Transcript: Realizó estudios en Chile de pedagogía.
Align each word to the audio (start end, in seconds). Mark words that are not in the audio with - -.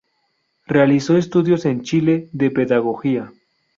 Realizó 0.65 1.15
estudios 1.15 1.63
en 1.65 1.83
Chile 1.83 2.27
de 2.31 2.49
pedagogía. 2.49 3.31